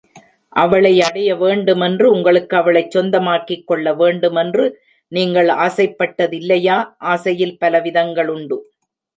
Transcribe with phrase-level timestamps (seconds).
[0.53, 4.65] அவளை அடைய வேண்டுமென்று உங்களுக்கு அவளைச் சொந்தமாக்கிக் கொள்ள வேண்டுமென்று
[5.11, 6.79] நீங்கள் ஆசைப்பட்ட தில்லையா?
[7.13, 8.57] ஆசையில் பல விதங்களுண்டு.